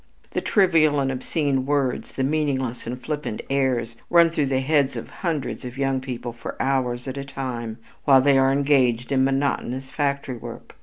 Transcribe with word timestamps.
The 0.31 0.41
trivial 0.41 0.99
and 0.99 1.11
obscene 1.11 1.67
words, 1.67 2.13
the 2.13 2.23
meaningless 2.23 2.87
and 2.87 2.99
flippant 2.99 3.39
airs 3.51 3.95
run 4.09 4.31
through 4.31 4.47
the 4.47 4.61
heads 4.61 4.95
of 4.95 5.11
hundreds 5.11 5.63
of 5.63 5.77
young 5.77 6.01
people 6.01 6.33
for 6.33 6.59
hours 6.59 7.07
at 7.07 7.17
a 7.19 7.23
time 7.23 7.77
while 8.05 8.19
they 8.19 8.39
are 8.39 8.51
engaged 8.51 9.11
in 9.11 9.23
monotonous 9.23 9.91
factory 9.91 10.37
work. 10.37 10.75